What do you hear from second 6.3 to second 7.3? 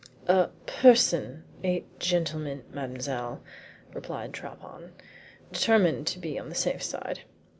on the safe side.